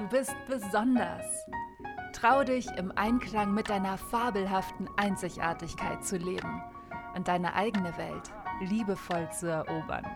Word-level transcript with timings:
Du 0.00 0.08
bist 0.08 0.34
besonders. 0.48 1.26
Trau 2.14 2.42
dich, 2.42 2.66
im 2.78 2.90
Einklang 2.92 3.52
mit 3.52 3.68
deiner 3.68 3.98
fabelhaften 3.98 4.88
Einzigartigkeit 4.96 6.02
zu 6.02 6.16
leben 6.16 6.62
und 7.14 7.28
deine 7.28 7.52
eigene 7.52 7.94
Welt 7.98 8.32
liebevoll 8.62 9.30
zu 9.30 9.48
erobern. 9.48 10.06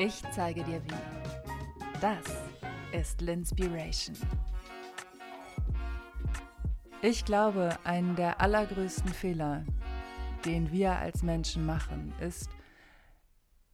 Ich 0.00 0.24
zeige 0.32 0.64
dir 0.64 0.82
wie. 0.82 2.00
Das 2.00 2.18
ist 2.90 3.20
Linspiration. 3.20 4.16
Ich 7.00 7.24
glaube, 7.24 7.78
einen 7.84 8.16
der 8.16 8.40
allergrößten 8.40 9.14
Fehler, 9.14 9.64
den 10.44 10.72
wir 10.72 10.98
als 10.98 11.22
Menschen 11.22 11.64
machen, 11.64 12.12
ist, 12.18 12.50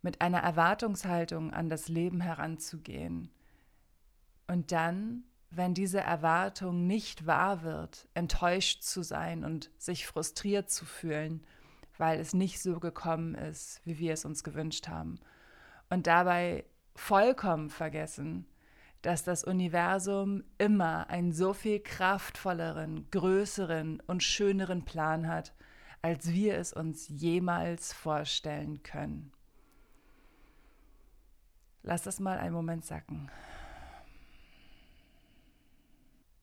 mit 0.02 0.21
einer 0.21 0.41
Erwartungshaltung 0.41 1.55
an 1.55 1.71
das 1.71 1.88
Leben 1.88 2.21
heranzugehen 2.21 3.30
und 4.52 4.70
dann, 4.70 5.24
wenn 5.48 5.73
diese 5.73 6.01
Erwartung 6.01 6.87
nicht 6.87 7.27
wahr 7.27 7.62
wird, 7.62 8.06
enttäuscht 8.12 8.83
zu 8.83 9.02
sein 9.02 9.45
und 9.45 9.71
sich 9.79 10.07
frustriert 10.07 10.68
zu 10.68 10.85
fühlen, 10.85 11.43
weil 11.96 12.21
es 12.21 12.35
nicht 12.35 12.60
so 12.60 12.79
gekommen 12.79 13.35
ist, 13.35 13.80
wie 13.87 13.99
wir 13.99 14.12
es 14.12 14.27
uns 14.27 14.45
gewünscht 14.45 14.88
haben. 14.88 15.18
Und 15.88 16.07
dabei 16.07 16.66
vollkommen 16.95 17.71
vergessen, 17.71 18.45
dass 19.01 19.24
das 19.24 19.43
Universum 19.43 20.45
immer 20.59 21.09
einen 21.09 21.32
so 21.32 21.55
viel 21.55 21.80
kraftvolleren, 21.80 23.10
größeren 23.10 24.01
und 24.01 24.23
schöneren 24.23 24.84
Plan 24.84 25.29
hat, 25.29 25.55
als 26.02 26.30
wir 26.30 26.59
es 26.59 26.74
uns 26.74 27.09
jemals 27.09 27.95
vorstellen 27.95 28.82
können. 28.82 29.32
Lass 31.82 32.02
das 32.02 32.21
mal 32.21 32.37
einen 32.37 32.55
Moment 32.55 32.84
sacken. 32.84 33.30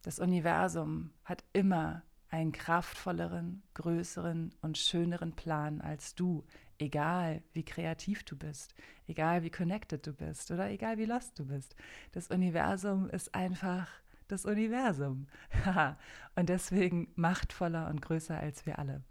Das 0.02 0.19
Universum 0.19 1.11
hat 1.25 1.44
immer 1.53 2.03
einen 2.30 2.52
kraftvolleren, 2.52 3.64
größeren 3.73 4.53
und 4.61 4.78
schöneren 4.78 5.33
Plan 5.33 5.81
als 5.81 6.16
du, 6.16 6.45
egal 6.78 7.44
wie 7.53 7.66
kreativ 7.66 8.23
du 8.23 8.38
bist, 8.38 8.75
egal 9.08 9.44
wie 9.44 9.50
connected 9.50 10.06
du 10.06 10.14
bist 10.14 10.52
oder 10.52 10.69
egal 10.69 10.97
wie 10.97 11.06
lost 11.06 11.38
du 11.38 11.47
bist. 11.47 11.75
Das 12.11 12.28
Universum 12.28 13.09
ist 13.09 13.36
einfach 13.36 13.89
das 14.28 14.45
Universum. 14.45 15.28
und 16.36 16.50
deswegen 16.50 17.11
machtvoller 17.16 17.89
und 17.89 18.02
größer 18.02 18.39
als 18.39 18.66
wir 18.66 18.80
alle. 18.80 19.03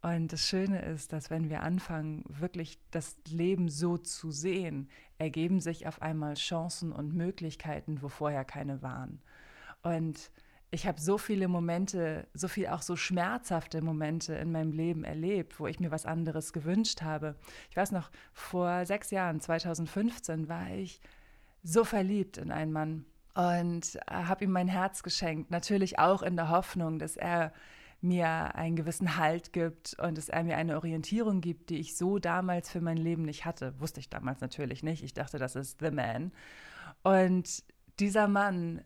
Und 0.00 0.32
das 0.32 0.46
Schöne 0.46 0.82
ist, 0.82 1.12
dass 1.12 1.30
wenn 1.30 1.48
wir 1.48 1.62
anfangen, 1.62 2.24
wirklich 2.28 2.78
das 2.90 3.16
Leben 3.26 3.68
so 3.68 3.96
zu 3.96 4.30
sehen, 4.30 4.88
ergeben 5.18 5.60
sich 5.60 5.86
auf 5.86 6.02
einmal 6.02 6.34
Chancen 6.34 6.92
und 6.92 7.14
Möglichkeiten, 7.14 8.02
wo 8.02 8.08
vorher 8.08 8.44
keine 8.44 8.82
waren. 8.82 9.22
Und 9.84 10.30
ich 10.70 10.88
habe 10.88 11.00
so 11.00 11.18
viele 11.18 11.46
Momente, 11.46 12.26
so 12.34 12.48
viel 12.48 12.66
auch 12.66 12.82
so 12.82 12.96
schmerzhafte 12.96 13.80
Momente 13.80 14.34
in 14.34 14.50
meinem 14.50 14.72
Leben 14.72 15.04
erlebt, 15.04 15.60
wo 15.60 15.68
ich 15.68 15.78
mir 15.78 15.92
was 15.92 16.04
anderes 16.04 16.52
gewünscht 16.52 17.02
habe. 17.02 17.36
Ich 17.70 17.76
weiß 17.76 17.92
noch, 17.92 18.10
vor 18.32 18.84
sechs 18.84 19.12
Jahren, 19.12 19.40
2015, 19.40 20.48
war 20.48 20.68
ich 20.70 21.00
so 21.62 21.84
verliebt 21.84 22.38
in 22.38 22.50
einen 22.50 22.72
Mann 22.72 23.04
und 23.34 23.98
habe 24.10 24.44
ihm 24.44 24.50
mein 24.50 24.66
Herz 24.66 25.04
geschenkt. 25.04 25.52
Natürlich 25.52 26.00
auch 26.00 26.22
in 26.22 26.34
der 26.34 26.48
Hoffnung, 26.48 26.98
dass 26.98 27.16
er 27.16 27.52
mir 28.00 28.54
einen 28.54 28.76
gewissen 28.76 29.16
Halt 29.16 29.52
gibt 29.52 29.96
und 29.98 30.18
dass 30.18 30.28
er 30.28 30.44
mir 30.44 30.56
eine 30.56 30.76
Orientierung 30.76 31.40
gibt, 31.40 31.70
die 31.70 31.78
ich 31.78 31.96
so 31.96 32.18
damals 32.18 32.68
für 32.70 32.80
mein 32.80 32.98
Leben 32.98 33.22
nicht 33.22 33.44
hatte. 33.44 33.78
Wusste 33.80 34.00
ich 34.00 34.10
damals 34.10 34.40
natürlich 34.40 34.82
nicht. 34.82 35.04
Ich 35.04 35.14
dachte, 35.14 35.38
das 35.38 35.56
ist 35.56 35.78
The 35.80 35.90
Man. 35.90 36.32
Und 37.02 37.62
dieser 37.98 38.28
Mann 38.28 38.82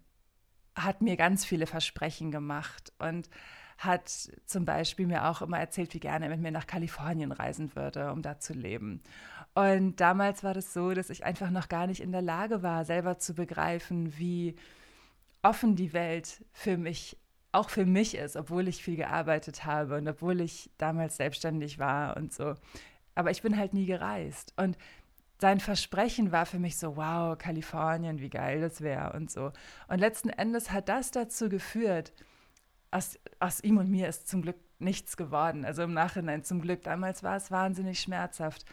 hat 0.85 1.03
mir 1.03 1.17
ganz 1.17 1.45
viele 1.45 1.67
Versprechen 1.67 2.31
gemacht 2.31 2.93
und 2.99 3.29
hat 3.79 4.09
zum 4.45 4.65
Beispiel 4.65 5.07
mir 5.07 5.29
auch 5.29 5.41
immer 5.41 5.59
erzählt, 5.59 5.95
wie 5.95 6.01
gerne 6.01 6.27
er 6.27 6.31
mit 6.31 6.41
mir 6.41 6.51
nach 6.51 6.67
Kalifornien 6.67 7.31
reisen 7.31 7.77
würde, 7.77 8.13
um 8.13 8.23
da 8.23 8.39
zu 8.41 8.53
leben. 8.53 9.03
Und 9.55 10.01
damals 10.01 10.43
war 10.43 10.53
das 10.53 10.73
so, 10.73 10.93
dass 10.93 11.11
ich 11.11 11.25
einfach 11.25 11.51
noch 11.51 11.69
gar 11.69 11.87
nicht 11.87 12.01
in 12.01 12.13
der 12.13 12.23
Lage 12.23 12.63
war, 12.63 12.85
selber 12.85 13.19
zu 13.19 13.35
begreifen, 13.35 14.19
wie 14.19 14.57
offen 15.43 15.77
die 15.77 15.93
Welt 15.93 16.45
für 16.53 16.77
mich, 16.77 17.17
auch 17.53 17.71
für 17.71 17.87
mich 17.87 18.17
ist, 18.17 18.37
obwohl 18.37 18.67
ich 18.67 18.83
viel 18.83 18.97
gearbeitet 18.97 19.65
habe 19.65 19.97
und 19.97 20.09
obwohl 20.09 20.41
ich 20.41 20.71
damals 20.77 21.17
selbstständig 21.17 21.79
war 21.79 22.17
und 22.17 22.33
so. 22.33 22.55
Aber 23.15 23.31
ich 23.31 23.43
bin 23.43 23.57
halt 23.57 23.75
nie 23.75 23.87
gereist. 23.87 24.55
Und 24.57 24.77
sein 25.41 25.61
Versprechen 25.61 26.33
war 26.33 26.47
für 26.47 26.59
mich 26.59 26.77
so, 26.79 26.97
wow, 26.97 27.39
Kalifornien, 27.39 28.21
wie 28.21 28.31
geil 28.31 28.61
das 28.61 28.81
wäre 28.81 29.13
und 29.13 29.31
so. 29.31 29.53
Und 29.87 29.99
letzten 29.99 30.31
Endes 30.31 30.71
hat 30.73 30.89
das 30.89 31.11
dazu 31.11 31.49
geführt, 31.49 32.13
aus, 32.91 33.19
aus 33.39 33.63
ihm 33.63 33.79
und 33.79 33.91
mir 33.91 34.09
ist 34.09 34.29
zum 34.29 34.43
Glück 34.43 34.57
nichts 34.79 35.17
geworden. 35.17 35.65
Also 35.65 35.83
im 35.83 35.93
Nachhinein 35.93 36.45
zum 36.45 36.61
Glück. 36.61 36.83
Damals 36.83 37.23
war 37.23 37.37
es 37.37 37.51
wahnsinnig 37.51 38.01
schmerzhaft. 38.01 38.65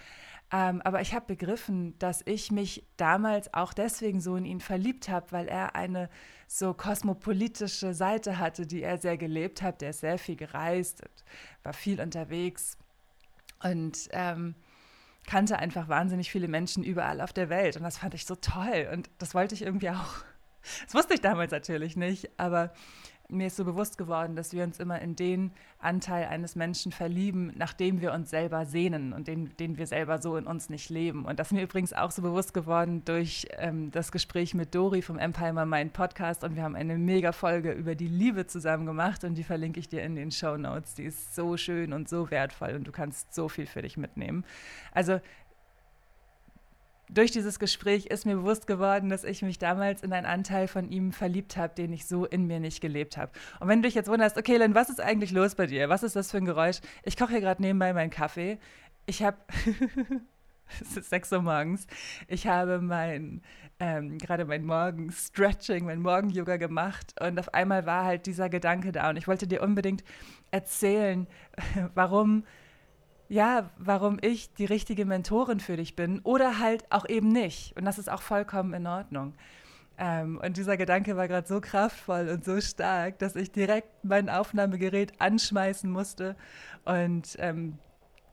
Ähm, 0.51 0.81
aber 0.83 1.01
ich 1.01 1.13
habe 1.13 1.25
begriffen, 1.25 1.97
dass 1.97 2.21
ich 2.25 2.51
mich 2.51 2.85
damals 2.97 3.53
auch 3.53 3.73
deswegen 3.73 4.21
so 4.21 4.35
in 4.35 4.45
ihn 4.45 4.59
verliebt 4.59 5.09
habe, 5.09 5.31
weil 5.31 5.47
er 5.47 5.75
eine 5.75 6.09
so 6.47 6.73
kosmopolitische 6.73 7.93
Seite 7.93 8.37
hatte, 8.37 8.67
die 8.67 8.83
er 8.83 8.97
sehr 8.97 9.17
gelebt 9.17 9.61
hat. 9.61 9.81
Der 9.81 9.89
ist 9.89 10.01
sehr 10.01 10.19
viel 10.19 10.35
gereist, 10.35 11.01
war 11.63 11.73
viel 11.73 11.99
unterwegs. 11.99 12.77
Und 13.63 14.09
ähm, 14.11 14.55
kannte 15.27 15.59
einfach 15.59 15.87
wahnsinnig 15.87 16.31
viele 16.31 16.47
Menschen 16.47 16.83
überall 16.83 17.21
auf 17.21 17.33
der 17.33 17.49
Welt. 17.49 17.77
Und 17.77 17.83
das 17.83 17.97
fand 17.97 18.13
ich 18.13 18.25
so 18.25 18.35
toll. 18.35 18.89
Und 18.91 19.09
das 19.17 19.33
wollte 19.33 19.55
ich 19.55 19.61
irgendwie 19.61 19.89
auch. 19.89 20.23
Das 20.85 20.95
wusste 20.95 21.13
ich 21.13 21.21
damals 21.21 21.51
natürlich 21.51 21.95
nicht, 21.95 22.39
aber 22.39 22.73
mir 23.29 23.47
ist 23.47 23.55
so 23.55 23.65
bewusst 23.65 23.97
geworden, 23.97 24.35
dass 24.35 24.53
wir 24.53 24.63
uns 24.63 24.79
immer 24.79 25.01
in 25.01 25.15
den 25.15 25.51
Anteil 25.79 26.25
eines 26.25 26.55
Menschen 26.55 26.91
verlieben, 26.91 27.53
nach 27.55 27.73
dem 27.73 28.01
wir 28.01 28.13
uns 28.13 28.29
selber 28.29 28.65
sehnen 28.65 29.13
und 29.13 29.27
den, 29.27 29.55
den 29.57 29.77
wir 29.77 29.87
selber 29.87 30.21
so 30.21 30.37
in 30.37 30.45
uns 30.45 30.69
nicht 30.69 30.89
leben. 30.89 31.25
Und 31.25 31.39
das 31.39 31.47
ist 31.47 31.53
mir 31.53 31.63
übrigens 31.63 31.93
auch 31.93 32.11
so 32.11 32.21
bewusst 32.21 32.53
geworden 32.53 33.03
durch 33.05 33.47
ähm, 33.57 33.91
das 33.91 34.11
Gespräch 34.11 34.53
mit 34.53 34.73
Dori 34.73 35.01
vom 35.01 35.17
Empire 35.17 35.65
Mind 35.65 35.93
Podcast. 35.93 36.43
Und 36.43 36.55
wir 36.55 36.63
haben 36.63 36.75
eine 36.75 36.97
mega 36.97 37.31
Folge 37.31 37.71
über 37.71 37.95
die 37.95 38.07
Liebe 38.07 38.47
zusammen 38.47 38.85
gemacht 38.85 39.23
und 39.23 39.35
die 39.35 39.43
verlinke 39.43 39.79
ich 39.79 39.89
dir 39.89 40.03
in 40.03 40.15
den 40.15 40.31
Show 40.31 40.57
Notes. 40.57 40.95
Die 40.95 41.03
ist 41.03 41.35
so 41.35 41.57
schön 41.57 41.93
und 41.93 42.09
so 42.09 42.31
wertvoll 42.31 42.75
und 42.75 42.87
du 42.87 42.91
kannst 42.91 43.33
so 43.33 43.49
viel 43.49 43.65
für 43.65 43.81
dich 43.81 43.97
mitnehmen. 43.97 44.45
Also 44.91 45.19
durch 47.09 47.31
dieses 47.31 47.59
Gespräch 47.59 48.07
ist 48.07 48.25
mir 48.25 48.35
bewusst 48.35 48.67
geworden, 48.67 49.09
dass 49.09 49.23
ich 49.23 49.41
mich 49.41 49.59
damals 49.59 50.01
in 50.01 50.11
einen 50.13 50.25
Anteil 50.25 50.67
von 50.67 50.89
ihm 50.89 51.11
verliebt 51.11 51.57
habe, 51.57 51.73
den 51.75 51.93
ich 51.93 52.05
so 52.05 52.25
in 52.25 52.47
mir 52.47 52.59
nicht 52.59 52.81
gelebt 52.81 53.17
habe. 53.17 53.31
Und 53.59 53.67
wenn 53.67 53.81
du 53.81 53.87
dich 53.87 53.95
jetzt 53.95 54.09
wunderst, 54.09 54.37
okay, 54.37 54.57
Len, 54.57 54.75
was 54.75 54.89
ist 54.89 54.99
eigentlich 54.99 55.31
los 55.31 55.55
bei 55.55 55.67
dir? 55.67 55.89
Was 55.89 56.03
ist 56.03 56.15
das 56.15 56.31
für 56.31 56.37
ein 56.37 56.45
Geräusch? 56.45 56.77
Ich 57.03 57.17
koche 57.17 57.31
hier 57.31 57.41
gerade 57.41 57.61
nebenbei 57.61 57.93
meinen 57.93 58.09
Kaffee. 58.09 58.57
Ich 59.05 59.21
habe, 59.21 59.37
es 60.81 60.97
ist 60.97 61.09
6 61.09 61.31
Uhr 61.33 61.41
morgens, 61.43 61.85
ich 62.27 62.47
habe 62.47 62.81
mein, 62.81 63.43
ähm, 63.79 64.17
gerade 64.17 64.45
mein 64.45 64.65
Morgen-Stretching, 64.65 65.85
mein 65.85 66.01
Morgen-Yoga 66.01 66.57
gemacht 66.57 67.13
und 67.21 67.39
auf 67.39 67.53
einmal 67.53 67.85
war 67.85 68.05
halt 68.05 68.25
dieser 68.25 68.49
Gedanke 68.49 68.91
da 68.91 69.09
und 69.09 69.17
ich 69.17 69.27
wollte 69.27 69.47
dir 69.47 69.61
unbedingt 69.61 70.03
erzählen, 70.49 71.27
warum 71.93 72.45
ja, 73.27 73.69
warum 73.77 74.17
ich 74.21 74.53
die 74.53 74.65
richtige 74.65 75.05
Mentorin 75.05 75.59
für 75.59 75.77
dich 75.77 75.95
bin 75.95 76.19
oder 76.19 76.59
halt 76.59 76.85
auch 76.91 77.07
eben 77.07 77.29
nicht. 77.29 77.75
Und 77.75 77.85
das 77.85 77.97
ist 77.97 78.09
auch 78.09 78.21
vollkommen 78.21 78.73
in 78.73 78.87
Ordnung. 78.87 79.33
Ähm, 79.97 80.39
und 80.43 80.57
dieser 80.57 80.77
Gedanke 80.77 81.15
war 81.15 81.27
gerade 81.27 81.47
so 81.47 81.61
kraftvoll 81.61 82.29
und 82.29 82.43
so 82.43 82.59
stark, 82.59 83.19
dass 83.19 83.35
ich 83.35 83.51
direkt 83.51 84.03
mein 84.03 84.29
Aufnahmegerät 84.29 85.13
anschmeißen 85.19 85.89
musste. 85.89 86.35
Und 86.83 87.35
ähm, 87.39 87.79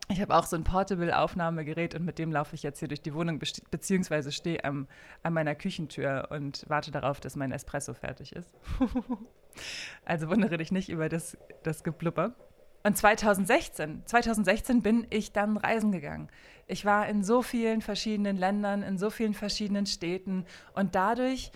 ich 0.09 0.21
habe 0.21 0.35
auch 0.35 0.45
so 0.45 0.57
ein 0.57 0.65
Portable-Aufnahmegerät 0.65 1.95
und 1.95 2.03
mit 2.03 2.19
dem 2.19 2.31
laufe 2.31 2.55
ich 2.55 2.63
jetzt 2.63 2.79
hier 2.79 2.89
durch 2.89 3.01
die 3.01 3.13
Wohnung, 3.13 3.39
beziehungsweise 3.71 4.31
stehe 4.31 4.63
an 4.63 4.87
meiner 5.27 5.55
Küchentür 5.55 6.27
und 6.29 6.65
warte 6.67 6.91
darauf, 6.91 7.21
dass 7.21 7.37
mein 7.37 7.53
Espresso 7.53 7.93
fertig 7.93 8.33
ist. 8.35 8.53
also 10.05 10.29
wundere 10.29 10.57
dich 10.57 10.71
nicht 10.71 10.89
über 10.89 11.07
das, 11.07 11.37
das 11.63 11.83
Geblubber. 11.83 12.35
Und 12.83 12.97
2016, 12.97 14.03
2016 14.05 14.81
bin 14.81 15.07
ich 15.09 15.31
dann 15.31 15.55
reisen 15.55 15.91
gegangen. 15.91 16.29
Ich 16.67 16.83
war 16.83 17.07
in 17.07 17.23
so 17.23 17.41
vielen 17.41 17.81
verschiedenen 17.81 18.37
Ländern, 18.37 18.83
in 18.83 18.97
so 18.97 19.09
vielen 19.09 19.33
verschiedenen 19.33 19.85
Städten 19.85 20.45
und 20.73 20.95
dadurch 20.95 21.51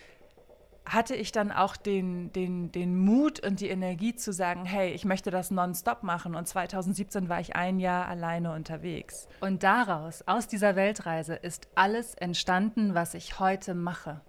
hatte 0.87 1.15
ich 1.15 1.33
dann 1.33 1.51
auch 1.51 1.75
den, 1.75 2.31
den, 2.31 2.71
den 2.71 2.97
Mut 2.97 3.45
und 3.45 3.59
die 3.59 3.67
Energie 3.67 4.15
zu 4.15 4.31
sagen, 4.31 4.65
hey, 4.65 4.91
ich 4.91 5.03
möchte 5.03 5.31
das 5.31 5.51
nonstop 5.51 6.03
machen. 6.03 6.33
Und 6.33 6.47
2017 6.47 7.27
war 7.27 7.41
ich 7.41 7.55
ein 7.55 7.79
Jahr 7.79 8.07
alleine 8.07 8.53
unterwegs. 8.53 9.27
Und 9.41 9.63
daraus, 9.63 10.23
aus 10.27 10.47
dieser 10.47 10.75
Weltreise, 10.75 11.35
ist 11.35 11.67
alles 11.75 12.15
entstanden, 12.15 12.95
was 12.95 13.15
ich 13.15 13.39
heute 13.39 13.73
mache. 13.73 14.21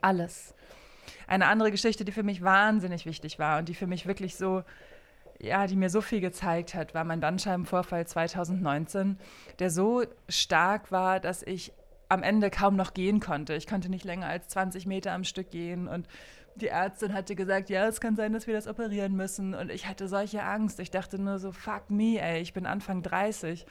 Alles. 0.00 0.54
Eine 1.28 1.46
andere 1.46 1.70
Geschichte, 1.70 2.04
die 2.04 2.12
für 2.12 2.24
mich 2.24 2.42
wahnsinnig 2.42 3.06
wichtig 3.06 3.38
war 3.38 3.58
und 3.58 3.68
die 3.68 3.74
für 3.74 3.86
mich 3.86 4.06
wirklich 4.06 4.36
so, 4.36 4.64
ja, 5.40 5.66
die 5.66 5.76
mir 5.76 5.90
so 5.90 6.00
viel 6.00 6.20
gezeigt 6.20 6.74
hat, 6.74 6.94
war 6.94 7.04
mein 7.04 7.20
Bandscheibenvorfall 7.20 8.06
2019, 8.06 9.18
der 9.58 9.70
so 9.70 10.02
stark 10.28 10.92
war, 10.92 11.20
dass 11.20 11.42
ich 11.42 11.72
am 12.08 12.22
Ende 12.22 12.50
kaum 12.50 12.76
noch 12.76 12.92
gehen 12.92 13.20
konnte. 13.20 13.54
Ich 13.54 13.66
konnte 13.66 13.88
nicht 13.88 14.04
länger 14.04 14.26
als 14.26 14.48
20 14.48 14.86
Meter 14.86 15.12
am 15.12 15.24
Stück 15.24 15.50
gehen 15.50 15.88
und 15.88 16.08
die 16.56 16.68
Ärztin 16.68 17.14
hatte 17.14 17.34
gesagt, 17.34 17.70
ja, 17.70 17.86
es 17.86 18.00
kann 18.00 18.16
sein, 18.16 18.32
dass 18.32 18.46
wir 18.46 18.54
das 18.54 18.66
operieren 18.66 19.14
müssen. 19.14 19.54
Und 19.54 19.70
ich 19.70 19.86
hatte 19.86 20.08
solche 20.08 20.42
Angst. 20.42 20.80
Ich 20.80 20.90
dachte 20.90 21.18
nur 21.18 21.38
so, 21.38 21.52
fuck 21.52 21.88
me, 21.90 22.20
ey, 22.20 22.40
ich 22.40 22.52
bin 22.52 22.66
Anfang 22.66 23.02
30. 23.02 23.64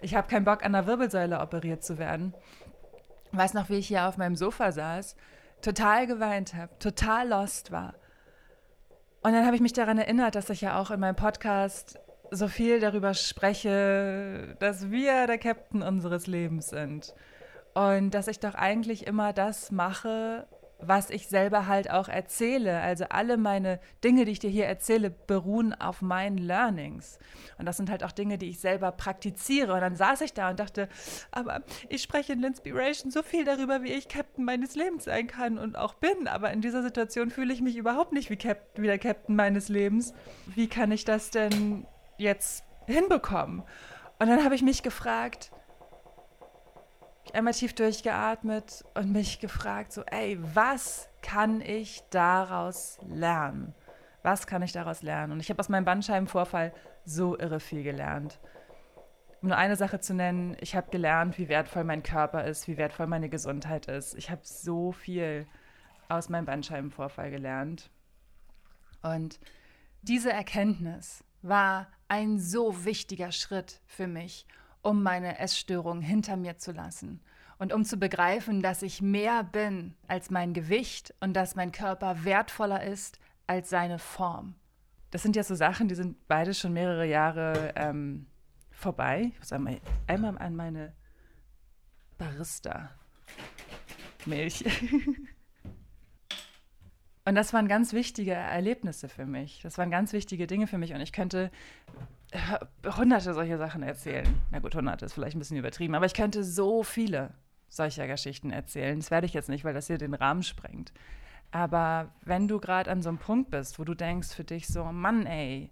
Ich 0.00 0.14
habe 0.14 0.28
keinen 0.28 0.44
Bock, 0.44 0.64
an 0.64 0.72
der 0.72 0.86
Wirbelsäule 0.86 1.40
operiert 1.40 1.82
zu 1.82 1.98
werden. 1.98 2.34
Weiß 3.32 3.54
noch, 3.54 3.68
wie 3.68 3.76
ich 3.76 3.88
hier 3.88 4.08
auf 4.08 4.16
meinem 4.16 4.36
Sofa 4.36 4.72
saß, 4.72 5.16
total 5.62 6.06
geweint 6.06 6.54
habe, 6.54 6.76
total 6.78 7.28
lost 7.28 7.72
war. 7.72 7.94
Und 9.22 9.32
dann 9.32 9.44
habe 9.44 9.56
ich 9.56 9.62
mich 9.62 9.72
daran 9.72 9.98
erinnert, 9.98 10.34
dass 10.34 10.50
ich 10.50 10.60
ja 10.60 10.80
auch 10.80 10.90
in 10.90 11.00
meinem 11.00 11.16
Podcast 11.16 11.98
so 12.30 12.48
viel 12.48 12.80
darüber 12.80 13.14
spreche, 13.14 14.56
dass 14.58 14.90
wir 14.90 15.26
der 15.26 15.38
Captain 15.38 15.82
unseres 15.82 16.26
Lebens 16.26 16.68
sind. 16.68 17.14
Und 17.74 18.10
dass 18.10 18.28
ich 18.28 18.40
doch 18.40 18.54
eigentlich 18.54 19.06
immer 19.06 19.32
das 19.32 19.70
mache, 19.70 20.46
was 20.80 21.10
ich 21.10 21.28
selber 21.28 21.66
halt 21.66 21.90
auch 21.90 22.08
erzähle. 22.08 22.80
Also 22.80 23.06
alle 23.10 23.36
meine 23.36 23.80
Dinge, 24.04 24.24
die 24.24 24.32
ich 24.32 24.38
dir 24.38 24.50
hier 24.50 24.66
erzähle, 24.66 25.10
beruhen 25.10 25.74
auf 25.74 26.02
meinen 26.02 26.38
Learnings. 26.38 27.18
Und 27.58 27.66
das 27.66 27.76
sind 27.76 27.90
halt 27.90 28.04
auch 28.04 28.12
Dinge, 28.12 28.38
die 28.38 28.48
ich 28.48 28.60
selber 28.60 28.92
praktiziere. 28.92 29.74
Und 29.74 29.80
dann 29.80 29.96
saß 29.96 30.20
ich 30.20 30.34
da 30.34 30.50
und 30.50 30.60
dachte, 30.60 30.88
aber 31.32 31.62
ich 31.88 32.02
spreche 32.02 32.32
in 32.32 32.44
Inspiration 32.44 33.10
so 33.10 33.22
viel 33.22 33.44
darüber, 33.44 33.82
wie 33.82 33.92
ich 33.92 34.08
Captain 34.08 34.44
meines 34.44 34.76
Lebens 34.76 35.04
sein 35.04 35.26
kann 35.26 35.58
und 35.58 35.76
auch 35.76 35.94
bin. 35.94 36.28
Aber 36.28 36.52
in 36.52 36.60
dieser 36.60 36.82
Situation 36.82 37.30
fühle 37.30 37.52
ich 37.52 37.60
mich 37.60 37.76
überhaupt 37.76 38.12
nicht 38.12 38.30
wie, 38.30 38.36
Captain, 38.36 38.82
wie 38.82 38.88
der 38.88 38.98
Captain 38.98 39.34
meines 39.34 39.68
Lebens. 39.68 40.14
Wie 40.46 40.68
kann 40.68 40.92
ich 40.92 41.04
das 41.04 41.30
denn 41.30 41.86
jetzt 42.18 42.64
hinbekommen? 42.86 43.62
Und 44.20 44.28
dann 44.28 44.44
habe 44.44 44.54
ich 44.54 44.62
mich 44.62 44.82
gefragt, 44.82 45.50
einmal 47.34 47.54
tief 47.54 47.74
durchgeatmet 47.74 48.84
und 48.94 49.12
mich 49.12 49.40
gefragt, 49.40 49.92
so, 49.92 50.02
ey, 50.04 50.38
was 50.54 51.08
kann 51.22 51.60
ich 51.60 52.02
daraus 52.10 52.98
lernen? 53.08 53.74
Was 54.22 54.46
kann 54.46 54.62
ich 54.62 54.72
daraus 54.72 55.02
lernen? 55.02 55.32
Und 55.32 55.40
ich 55.40 55.50
habe 55.50 55.60
aus 55.60 55.68
meinem 55.68 55.84
Bandscheibenvorfall 55.84 56.72
so 57.04 57.38
irre 57.38 57.60
viel 57.60 57.82
gelernt. 57.82 58.38
Um 59.40 59.48
nur 59.48 59.56
eine 59.56 59.76
Sache 59.76 60.00
zu 60.00 60.14
nennen, 60.14 60.56
ich 60.60 60.74
habe 60.74 60.90
gelernt, 60.90 61.38
wie 61.38 61.48
wertvoll 61.48 61.84
mein 61.84 62.02
Körper 62.02 62.44
ist, 62.44 62.66
wie 62.66 62.76
wertvoll 62.76 63.06
meine 63.06 63.28
Gesundheit 63.28 63.86
ist. 63.86 64.14
Ich 64.14 64.30
habe 64.30 64.40
so 64.42 64.92
viel 64.92 65.46
aus 66.08 66.28
meinem 66.28 66.46
Bandscheibenvorfall 66.46 67.30
gelernt. 67.30 67.90
Und 69.02 69.38
diese 70.02 70.32
Erkenntnis 70.32 71.24
war 71.42 71.88
ein 72.08 72.38
so 72.38 72.84
wichtiger 72.84 73.30
Schritt 73.30 73.80
für 73.86 74.06
mich, 74.06 74.46
um 74.82 75.02
meine 75.02 75.38
Essstörung 75.38 76.00
hinter 76.00 76.36
mir 76.36 76.58
zu 76.58 76.72
lassen 76.72 77.20
und 77.58 77.72
um 77.72 77.84
zu 77.84 77.96
begreifen, 77.96 78.62
dass 78.62 78.82
ich 78.82 79.02
mehr 79.02 79.42
bin 79.44 79.94
als 80.06 80.30
mein 80.30 80.54
Gewicht 80.54 81.14
und 81.20 81.34
dass 81.34 81.56
mein 81.56 81.72
Körper 81.72 82.24
wertvoller 82.24 82.84
ist 82.84 83.18
als 83.46 83.68
seine 83.70 83.98
Form. 83.98 84.54
Das 85.10 85.22
sind 85.22 85.36
ja 85.36 85.42
so 85.42 85.54
Sachen, 85.54 85.88
die 85.88 85.94
sind 85.94 86.28
beide 86.28 86.52
schon 86.54 86.72
mehrere 86.72 87.06
Jahre 87.06 87.72
ähm, 87.76 88.26
vorbei. 88.70 89.32
Ich 89.32 89.38
muss 89.38 89.52
einmal, 89.52 89.80
einmal 90.06 90.38
an 90.38 90.54
meine 90.54 90.92
Barista-Milch. 92.18 94.64
Und 97.24 97.34
das 97.34 97.52
waren 97.52 97.66
ganz 97.68 97.92
wichtige 97.92 98.32
Erlebnisse 98.32 99.08
für 99.08 99.26
mich. 99.26 99.60
Das 99.62 99.76
waren 99.76 99.90
ganz 99.90 100.14
wichtige 100.14 100.46
Dinge 100.46 100.66
für 100.66 100.78
mich. 100.78 100.94
Und 100.94 101.00
ich 101.00 101.12
könnte 101.12 101.50
hunderte 102.96 103.34
solcher 103.34 103.58
Sachen 103.58 103.82
erzählen. 103.82 104.26
Na 104.50 104.58
gut, 104.58 104.74
hunderte 104.74 105.06
ist 105.06 105.14
vielleicht 105.14 105.36
ein 105.36 105.38
bisschen 105.38 105.56
übertrieben, 105.56 105.94
aber 105.94 106.06
ich 106.06 106.14
könnte 106.14 106.44
so 106.44 106.82
viele 106.82 107.34
solcher 107.68 108.06
Geschichten 108.06 108.50
erzählen. 108.50 108.98
Das 108.98 109.10
werde 109.10 109.26
ich 109.26 109.34
jetzt 109.34 109.48
nicht, 109.48 109.64
weil 109.64 109.74
das 109.74 109.86
hier 109.86 109.98
den 109.98 110.14
Rahmen 110.14 110.42
sprengt. 110.42 110.92
Aber 111.50 112.12
wenn 112.24 112.48
du 112.48 112.60
gerade 112.60 112.90
an 112.90 113.02
so 113.02 113.08
einem 113.08 113.18
Punkt 113.18 113.50
bist, 113.50 113.78
wo 113.78 113.84
du 113.84 113.94
denkst 113.94 114.28
für 114.28 114.44
dich 114.44 114.66
so, 114.66 114.84
Mann, 114.84 115.26
ey, 115.26 115.70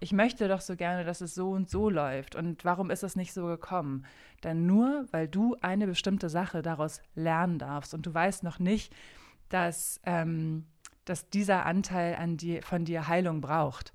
ich 0.00 0.12
möchte 0.12 0.46
doch 0.46 0.60
so 0.60 0.76
gerne, 0.76 1.04
dass 1.04 1.20
es 1.20 1.34
so 1.34 1.50
und 1.50 1.68
so 1.68 1.90
läuft. 1.90 2.36
Und 2.36 2.64
warum 2.64 2.90
ist 2.90 3.02
es 3.02 3.16
nicht 3.16 3.32
so 3.32 3.46
gekommen? 3.46 4.06
Dann 4.42 4.66
nur, 4.66 5.06
weil 5.10 5.26
du 5.26 5.56
eine 5.60 5.88
bestimmte 5.88 6.28
Sache 6.28 6.62
daraus 6.62 7.02
lernen 7.16 7.58
darfst. 7.58 7.94
Und 7.94 8.06
du 8.06 8.14
weißt 8.14 8.44
noch 8.44 8.60
nicht, 8.60 8.94
dass 9.48 10.00
ähm, 10.04 10.66
dass 11.08 11.30
dieser 11.30 11.66
Anteil 11.66 12.16
an 12.16 12.36
die, 12.36 12.60
von 12.62 12.84
dir 12.84 13.08
Heilung 13.08 13.40
braucht. 13.40 13.92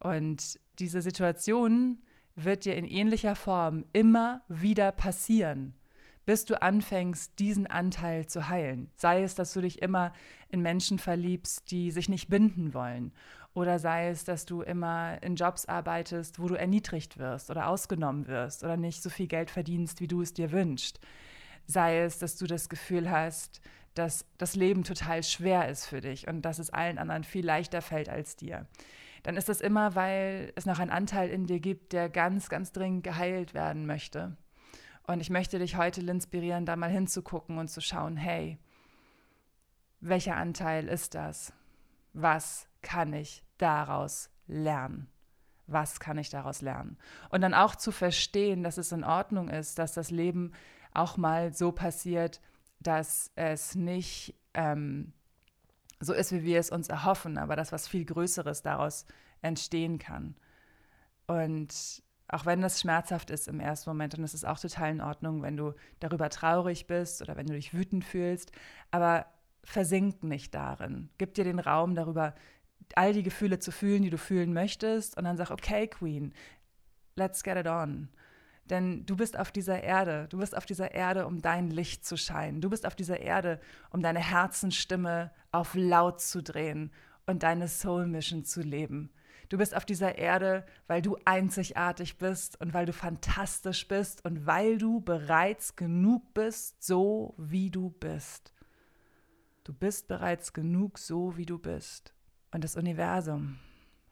Und 0.00 0.58
diese 0.78 1.02
Situation 1.02 1.98
wird 2.34 2.64
dir 2.64 2.76
in 2.76 2.84
ähnlicher 2.84 3.34
Form 3.34 3.84
immer 3.92 4.42
wieder 4.48 4.92
passieren, 4.92 5.74
bis 6.26 6.44
du 6.44 6.60
anfängst, 6.60 7.38
diesen 7.38 7.66
Anteil 7.66 8.26
zu 8.26 8.48
heilen. 8.48 8.90
Sei 8.96 9.22
es, 9.22 9.34
dass 9.34 9.52
du 9.52 9.60
dich 9.60 9.80
immer 9.80 10.12
in 10.48 10.60
Menschen 10.60 10.98
verliebst, 10.98 11.70
die 11.70 11.90
sich 11.90 12.08
nicht 12.08 12.28
binden 12.28 12.74
wollen. 12.74 13.12
Oder 13.54 13.78
sei 13.78 14.08
es, 14.10 14.24
dass 14.24 14.44
du 14.44 14.60
immer 14.60 15.22
in 15.22 15.36
Jobs 15.36 15.64
arbeitest, 15.64 16.38
wo 16.38 16.46
du 16.46 16.56
erniedrigt 16.56 17.16
wirst 17.16 17.50
oder 17.50 17.68
ausgenommen 17.68 18.26
wirst 18.26 18.62
oder 18.62 18.76
nicht 18.76 19.02
so 19.02 19.08
viel 19.08 19.28
Geld 19.28 19.50
verdienst, 19.50 20.00
wie 20.00 20.08
du 20.08 20.20
es 20.20 20.34
dir 20.34 20.52
wünschst. 20.52 21.00
Sei 21.66 22.00
es, 22.00 22.18
dass 22.18 22.36
du 22.36 22.46
das 22.46 22.68
Gefühl 22.68 23.10
hast, 23.10 23.62
dass 23.94 24.26
das 24.36 24.56
Leben 24.56 24.84
total 24.84 25.22
schwer 25.22 25.68
ist 25.68 25.86
für 25.86 26.02
dich 26.02 26.28
und 26.28 26.42
dass 26.42 26.58
es 26.58 26.68
allen 26.68 26.98
anderen 26.98 27.24
viel 27.24 27.46
leichter 27.46 27.80
fällt 27.80 28.10
als 28.10 28.36
dir, 28.36 28.66
dann 29.26 29.36
ist 29.36 29.48
das 29.48 29.60
immer, 29.60 29.96
weil 29.96 30.52
es 30.54 30.66
noch 30.66 30.78
einen 30.78 30.92
Anteil 30.92 31.30
in 31.30 31.46
dir 31.46 31.58
gibt, 31.58 31.92
der 31.92 32.08
ganz, 32.08 32.48
ganz 32.48 32.70
dringend 32.70 33.02
geheilt 33.02 33.54
werden 33.54 33.84
möchte. 33.84 34.36
Und 35.08 35.18
ich 35.18 35.30
möchte 35.30 35.58
dich 35.58 35.76
heute 35.76 36.00
inspirieren, 36.00 36.64
da 36.64 36.76
mal 36.76 36.90
hinzugucken 36.90 37.58
und 37.58 37.66
zu 37.66 37.80
schauen, 37.80 38.16
hey, 38.16 38.56
welcher 39.98 40.36
Anteil 40.36 40.86
ist 40.86 41.16
das? 41.16 41.52
Was 42.12 42.68
kann 42.82 43.12
ich 43.14 43.42
daraus 43.58 44.30
lernen? 44.46 45.08
Was 45.66 45.98
kann 45.98 46.18
ich 46.18 46.30
daraus 46.30 46.60
lernen? 46.60 46.96
Und 47.28 47.40
dann 47.40 47.52
auch 47.52 47.74
zu 47.74 47.90
verstehen, 47.90 48.62
dass 48.62 48.78
es 48.78 48.92
in 48.92 49.02
Ordnung 49.02 49.48
ist, 49.48 49.80
dass 49.80 49.92
das 49.92 50.12
Leben 50.12 50.52
auch 50.94 51.16
mal 51.16 51.52
so 51.52 51.72
passiert, 51.72 52.40
dass 52.78 53.32
es 53.34 53.74
nicht 53.74 54.36
ähm, 54.54 55.14
so 56.00 56.12
ist, 56.12 56.32
wie 56.32 56.44
wir 56.44 56.58
es 56.58 56.70
uns 56.70 56.88
erhoffen, 56.88 57.38
aber 57.38 57.56
dass 57.56 57.72
was 57.72 57.88
viel 57.88 58.04
Größeres 58.04 58.62
daraus 58.62 59.06
entstehen 59.42 59.98
kann. 59.98 60.36
Und 61.26 62.02
auch 62.28 62.44
wenn 62.44 62.60
das 62.60 62.80
schmerzhaft 62.80 63.30
ist 63.30 63.48
im 63.48 63.60
ersten 63.60 63.90
Moment, 63.90 64.14
ist 64.14 64.34
es 64.34 64.44
auch 64.44 64.58
total 64.58 64.90
in 64.90 65.00
Ordnung, 65.00 65.42
wenn 65.42 65.56
du 65.56 65.74
darüber 66.00 66.28
traurig 66.28 66.86
bist 66.86 67.22
oder 67.22 67.36
wenn 67.36 67.46
du 67.46 67.54
dich 67.54 67.72
wütend 67.72 68.04
fühlst, 68.04 68.52
aber 68.90 69.26
versink 69.62 70.22
nicht 70.22 70.54
darin. 70.54 71.08
Gib 71.18 71.34
dir 71.34 71.44
den 71.44 71.58
Raum 71.58 71.94
darüber, 71.94 72.34
all 72.94 73.12
die 73.12 73.22
Gefühle 73.22 73.58
zu 73.58 73.72
fühlen, 73.72 74.02
die 74.02 74.10
du 74.10 74.18
fühlen 74.18 74.52
möchtest 74.52 75.16
und 75.16 75.24
dann 75.24 75.36
sag, 75.36 75.50
okay, 75.50 75.86
Queen, 75.88 76.32
let's 77.16 77.42
get 77.42 77.56
it 77.56 77.66
on. 77.66 78.08
Denn 78.70 79.06
du 79.06 79.16
bist 79.16 79.38
auf 79.38 79.52
dieser 79.52 79.82
Erde, 79.82 80.26
du 80.28 80.38
bist 80.38 80.56
auf 80.56 80.66
dieser 80.66 80.92
Erde, 80.92 81.26
um 81.26 81.40
dein 81.40 81.70
Licht 81.70 82.04
zu 82.04 82.16
scheinen. 82.16 82.60
Du 82.60 82.70
bist 82.70 82.86
auf 82.86 82.96
dieser 82.96 83.20
Erde, 83.20 83.60
um 83.90 84.02
deine 84.02 84.18
Herzenstimme 84.18 85.30
auf 85.52 85.74
laut 85.74 86.20
zu 86.20 86.42
drehen 86.42 86.90
und 87.26 87.42
deine 87.42 87.68
Soul 87.68 88.06
Mission 88.06 88.44
zu 88.44 88.62
leben. 88.62 89.10
Du 89.48 89.58
bist 89.58 89.76
auf 89.76 89.84
dieser 89.84 90.18
Erde, 90.18 90.64
weil 90.88 91.02
du 91.02 91.16
einzigartig 91.24 92.18
bist 92.18 92.60
und 92.60 92.74
weil 92.74 92.86
du 92.86 92.92
fantastisch 92.92 93.86
bist 93.86 94.24
und 94.24 94.46
weil 94.46 94.78
du 94.78 95.00
bereits 95.00 95.76
genug 95.76 96.34
bist, 96.34 96.82
so 96.82 97.34
wie 97.38 97.70
du 97.70 97.90
bist. 97.90 98.52
Du 99.62 99.72
bist 99.72 100.08
bereits 100.08 100.52
genug, 100.52 100.98
so 100.98 101.36
wie 101.36 101.46
du 101.46 101.58
bist. 101.58 102.12
Und 102.50 102.64
das 102.64 102.76
Universum 102.76 103.58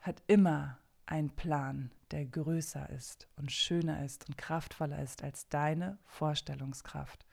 hat 0.00 0.22
immer 0.26 0.78
einen 1.06 1.30
Plan 1.30 1.90
der 2.10 2.24
größer 2.26 2.88
ist 2.90 3.28
und 3.36 3.50
schöner 3.50 4.04
ist 4.04 4.28
und 4.28 4.38
kraftvoller 4.38 5.02
ist 5.02 5.22
als 5.22 5.48
deine 5.48 5.98
Vorstellungskraft. 6.04 7.26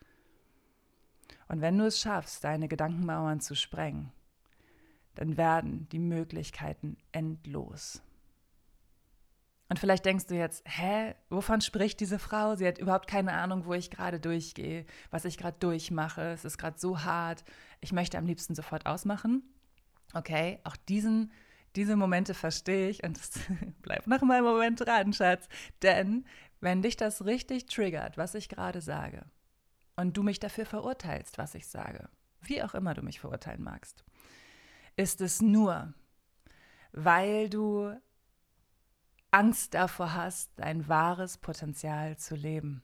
Und 1.47 1.61
wenn 1.61 1.77
du 1.77 1.85
es 1.85 1.99
schaffst, 1.99 2.43
deine 2.43 2.67
Gedankenmauern 2.67 3.41
zu 3.41 3.55
sprengen, 3.55 4.11
dann 5.15 5.37
werden 5.37 5.87
die 5.89 5.99
Möglichkeiten 5.99 6.97
endlos. 7.11 8.01
Und 9.71 9.79
vielleicht 9.79 10.05
denkst 10.05 10.27
du 10.27 10.35
jetzt, 10.35 10.63
hä, 10.67 11.15
wovon 11.29 11.61
spricht 11.61 12.01
diese 12.01 12.19
Frau? 12.19 12.55
Sie 12.55 12.67
hat 12.67 12.77
überhaupt 12.77 13.07
keine 13.07 13.31
Ahnung, 13.31 13.65
wo 13.65 13.73
ich 13.73 13.89
gerade 13.89 14.19
durchgehe, 14.19 14.85
was 15.11 15.23
ich 15.23 15.37
gerade 15.37 15.57
durchmache. 15.59 16.31
Es 16.31 16.43
ist 16.43 16.57
gerade 16.57 16.77
so 16.77 17.03
hart. 17.03 17.45
Ich 17.79 17.93
möchte 17.93 18.17
am 18.17 18.25
liebsten 18.25 18.53
sofort 18.53 18.85
ausmachen. 18.85 19.43
Okay, 20.13 20.59
auch 20.65 20.75
diesen, 20.75 21.31
diese 21.75 21.95
Momente 21.95 22.33
verstehe 22.33 22.89
ich 22.89 23.03
und 23.03 23.19
bleib 23.81 24.07
noch 24.07 24.21
mal 24.21 24.37
einen 24.37 24.45
Moment 24.45 24.79
dran, 24.79 25.13
Schatz. 25.13 25.47
Denn 25.81 26.25
wenn 26.59 26.81
dich 26.81 26.97
das 26.97 27.25
richtig 27.25 27.65
triggert, 27.65 28.17
was 28.17 28.35
ich 28.35 28.49
gerade 28.49 28.81
sage, 28.81 29.25
und 29.95 30.17
du 30.17 30.23
mich 30.23 30.39
dafür 30.39 30.65
verurteilst, 30.65 31.37
was 31.37 31.55
ich 31.55 31.67
sage, 31.67 32.09
wie 32.41 32.63
auch 32.63 32.73
immer 32.73 32.93
du 32.93 33.01
mich 33.01 33.19
verurteilen 33.19 33.63
magst, 33.63 34.03
ist 34.95 35.21
es 35.21 35.41
nur, 35.41 35.93
weil 36.91 37.49
du 37.49 37.95
Angst 39.31 39.73
davor 39.73 40.13
hast, 40.13 40.51
dein 40.57 40.87
wahres 40.87 41.37
Potenzial 41.37 42.17
zu 42.17 42.35
leben. 42.35 42.81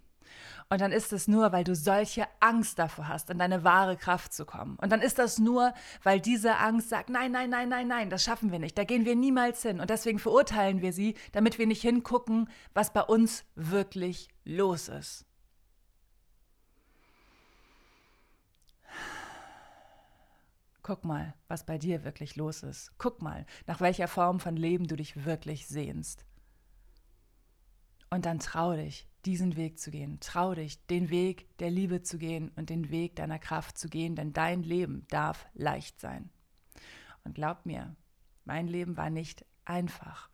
Und 0.70 0.82
dann 0.82 0.92
ist 0.92 1.14
es 1.14 1.28
nur, 1.28 1.52
weil 1.52 1.64
du 1.64 1.76
solche 1.76 2.28
Angst 2.40 2.78
davor 2.80 3.08
hast, 3.08 3.30
in 3.30 3.40
deine 3.40 3.64
wahre 3.64 3.96
Kraft 3.96 4.34
zu 4.34 4.46
kommen. 4.46 4.78
Und 4.82 4.92
dann 4.92 5.02
ist 5.02 5.18
das 5.18 5.40
nur, 5.40 5.74
weil 6.04 6.20
diese 6.20 6.58
Angst 6.58 6.90
sagt, 6.90 7.10
nein, 7.10 7.32
nein, 7.32 7.50
nein, 7.50 7.70
nein, 7.70 7.88
nein, 7.88 8.10
das 8.10 8.24
schaffen 8.24 8.52
wir 8.52 8.60
nicht, 8.60 8.78
da 8.78 8.84
gehen 8.84 9.06
wir 9.06 9.16
niemals 9.16 9.62
hin. 9.62 9.80
Und 9.80 9.90
deswegen 9.90 10.20
verurteilen 10.20 10.82
wir 10.82 10.92
sie, 10.92 11.16
damit 11.32 11.58
wir 11.58 11.68
nicht 11.68 11.82
hingucken, 11.82 12.50
was 12.74 12.92
bei 12.92 13.02
uns 13.02 13.46
wirklich 13.56 14.28
los 14.44 14.90
ist. 14.90 15.26
Guck 20.84 21.04
mal, 21.04 21.34
was 21.50 21.66
bei 21.66 21.78
dir 21.78 22.06
wirklich 22.06 22.38
los 22.38 22.64
ist. 22.64 22.92
Guck 22.98 23.22
mal, 23.22 23.46
nach 23.66 23.82
welcher 23.82 24.08
Form 24.08 24.40
von 24.40 24.56
Leben 24.56 24.88
du 24.88 24.96
dich 24.96 25.26
wirklich 25.26 25.68
sehnst. 25.68 26.27
Und 28.10 28.26
dann 28.26 28.40
trau 28.40 28.74
dich, 28.74 29.08
diesen 29.26 29.58
Weg 29.58 29.80
zu 29.80 29.92
gehen. 29.92 30.20
Trau 30.22 30.54
dich, 30.56 30.86
den 30.88 31.10
Weg 31.10 31.58
der 31.58 31.70
Liebe 31.70 32.02
zu 32.02 32.18
gehen 32.18 32.50
und 32.56 32.70
den 32.70 32.90
Weg 32.90 33.16
deiner 33.16 33.40
Kraft 33.40 33.78
zu 33.78 33.90
gehen, 33.90 34.16
denn 34.16 34.34
dein 34.34 34.64
Leben 34.64 35.06
darf 35.10 35.46
leicht 35.54 36.00
sein. 36.00 36.30
Und 37.24 37.36
glaub 37.36 37.66
mir, 37.66 37.96
mein 38.46 38.68
Leben 38.68 38.96
war 38.96 39.10
nicht 39.10 39.46
einfach. 39.66 40.30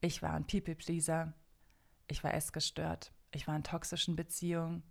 Ich 0.00 0.20
war 0.20 0.34
ein 0.34 0.46
People-Pleaser, 0.46 1.32
ich 2.08 2.22
war 2.22 2.34
essgestört, 2.34 3.12
ich 3.30 3.46
war 3.46 3.56
in 3.56 3.62
toxischen 3.62 4.16
Beziehungen, 4.16 4.82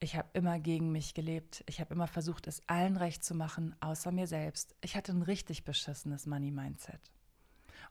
ich 0.00 0.16
habe 0.16 0.28
immer 0.34 0.58
gegen 0.58 0.90
mich 0.90 1.14
gelebt, 1.14 1.62
ich 1.66 1.80
habe 1.80 1.94
immer 1.94 2.06
versucht, 2.06 2.48
es 2.48 2.68
allen 2.68 2.96
recht 2.96 3.24
zu 3.24 3.34
machen, 3.34 3.76
außer 3.80 4.12
mir 4.12 4.26
selbst. 4.26 4.74
Ich 4.82 4.96
hatte 4.96 5.12
ein 5.12 5.22
richtig 5.22 5.64
beschissenes 5.64 6.26
Money-Mindset. 6.26 7.12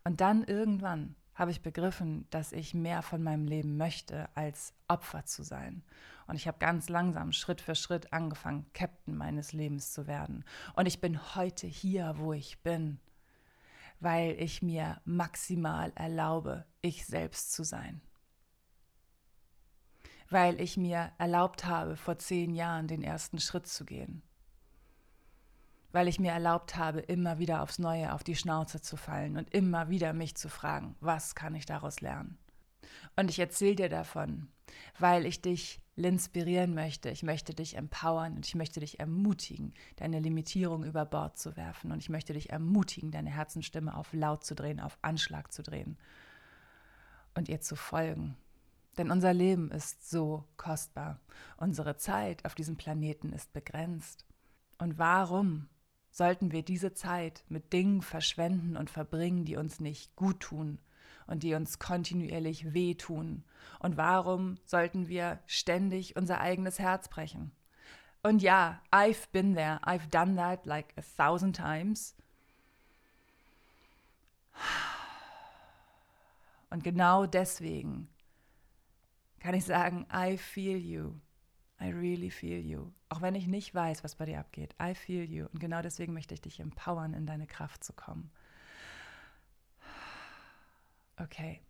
Und 0.03 0.21
dann 0.21 0.43
irgendwann 0.43 1.15
habe 1.35 1.51
ich 1.51 1.61
begriffen, 1.61 2.25
dass 2.29 2.53
ich 2.53 2.73
mehr 2.73 3.01
von 3.01 3.21
meinem 3.21 3.45
Leben 3.45 3.77
möchte, 3.77 4.29
als 4.35 4.73
Opfer 4.87 5.25
zu 5.25 5.43
sein. 5.43 5.83
Und 6.27 6.35
ich 6.35 6.47
habe 6.47 6.57
ganz 6.57 6.89
langsam, 6.89 7.33
Schritt 7.33 7.61
für 7.61 7.75
Schritt 7.75 8.11
angefangen, 8.13 8.65
Captain 8.73 9.15
meines 9.15 9.53
Lebens 9.53 9.91
zu 9.91 10.07
werden. 10.07 10.43
Und 10.75 10.87
ich 10.87 11.01
bin 11.01 11.35
heute 11.35 11.67
hier, 11.67 12.15
wo 12.17 12.33
ich 12.33 12.63
bin, 12.63 12.99
weil 13.99 14.31
ich 14.41 14.61
mir 14.61 15.01
maximal 15.05 15.91
erlaube, 15.95 16.65
ich 16.81 17.05
selbst 17.05 17.53
zu 17.53 17.63
sein. 17.63 18.01
Weil 20.29 20.59
ich 20.59 20.77
mir 20.77 21.11
erlaubt 21.17 21.65
habe, 21.65 21.95
vor 21.97 22.17
zehn 22.17 22.55
Jahren 22.55 22.87
den 22.87 23.03
ersten 23.03 23.39
Schritt 23.39 23.67
zu 23.67 23.85
gehen 23.85 24.23
weil 25.95 26.09
ich 26.09 26.19
mir 26.19 26.33
erlaubt 26.33 26.75
habe, 26.75 26.99
immer 26.99 27.39
wieder 27.39 27.63
aufs 27.63 27.79
Neue 27.79 28.11
auf 28.11 28.21
die 28.21 28.35
Schnauze 28.35 28.81
zu 28.81 28.97
fallen 28.97 29.37
und 29.37 29.53
immer 29.53 29.87
wieder 29.87 30.11
mich 30.11 30.35
zu 30.35 30.49
fragen, 30.49 30.97
was 30.99 31.35
kann 31.35 31.55
ich 31.55 31.65
daraus 31.65 32.01
lernen? 32.01 32.37
Und 33.15 33.29
ich 33.29 33.39
erzähle 33.39 33.77
dir 33.77 33.87
davon, 33.87 34.49
weil 34.99 35.25
ich 35.25 35.41
dich 35.41 35.79
inspirieren 35.95 36.73
möchte. 36.73 37.09
Ich 37.11 37.23
möchte 37.23 37.53
dich 37.53 37.77
empowern 37.77 38.35
und 38.35 38.45
ich 38.45 38.55
möchte 38.55 38.81
dich 38.81 38.99
ermutigen, 38.99 39.73
deine 39.95 40.19
Limitierung 40.19 40.83
über 40.83 41.05
Bord 41.05 41.37
zu 41.37 41.55
werfen. 41.55 41.93
Und 41.93 41.99
ich 41.99 42.09
möchte 42.09 42.33
dich 42.33 42.49
ermutigen, 42.49 43.11
deine 43.11 43.29
Herzenstimme 43.29 43.95
auf 43.95 44.11
laut 44.11 44.43
zu 44.43 44.53
drehen, 44.53 44.81
auf 44.81 44.97
Anschlag 45.01 45.53
zu 45.53 45.63
drehen 45.63 45.97
und 47.35 47.47
ihr 47.47 47.61
zu 47.61 47.77
folgen. 47.77 48.35
Denn 48.97 49.11
unser 49.11 49.33
Leben 49.33 49.71
ist 49.71 50.09
so 50.09 50.43
kostbar. 50.57 51.21
Unsere 51.55 51.95
Zeit 51.95 52.43
auf 52.43 52.53
diesem 52.53 52.75
Planeten 52.75 53.31
ist 53.31 53.53
begrenzt. 53.53 54.25
Und 54.77 54.97
warum 54.99 55.69
sollten 56.15 56.53
wir 56.53 56.63
diese 56.63 56.93
Zeit 56.93 57.43
mit 57.49 57.73
Dingen 57.73 58.01
verschwenden 58.01 58.77
und 58.77 58.89
verbringen, 58.89 59.43
die 59.43 59.57
uns 59.57 59.81
nicht 59.81 60.15
gut 60.15 60.39
tun 60.39 60.79
und 61.27 61.43
die 61.43 61.55
uns 61.55 61.77
kontinuierlich 61.77 62.73
wehtun? 62.73 63.43
Und 63.79 63.97
warum 63.97 64.57
sollten 64.63 65.09
wir 65.09 65.39
ständig 65.45 66.15
unser 66.15 66.39
eigenes 66.39 66.79
Herz 66.79 67.09
brechen? 67.09 67.51
Und 68.23 68.41
ja, 68.41 68.81
I've 68.91 69.27
been 69.33 69.55
there, 69.55 69.81
I've 69.83 70.07
done 70.09 70.37
that 70.37 70.65
like 70.65 70.93
a 70.95 71.01
thousand 71.01 71.57
times. 71.57 72.15
Und 76.69 76.81
genau 76.81 77.25
deswegen 77.25 78.07
kann 79.39 79.53
ich 79.53 79.65
sagen, 79.65 80.07
I 80.13 80.37
feel 80.37 80.77
you. 80.77 81.19
I 81.81 81.89
really 81.89 82.31
feel 82.31 82.61
you. 82.65 82.93
Auch 83.15 83.21
wenn 83.21 83.35
ich 83.35 83.47
nicht 83.47 83.73
weiß, 83.73 84.03
was 84.03 84.15
bei 84.15 84.25
dir 84.25 84.39
abgeht. 84.39 84.75
I 84.81 84.93
feel 84.93 85.23
you. 85.23 85.45
Und 85.53 85.59
genau 85.59 85.81
deswegen 85.81 86.13
möchte 86.13 86.33
ich 86.33 86.41
dich 86.41 86.59
empowern, 86.59 87.13
in 87.13 87.25
deine 87.25 87.47
Kraft 87.47 87.81
zu 87.81 87.93
kommen. 87.93 88.29
Okay, 91.17 91.61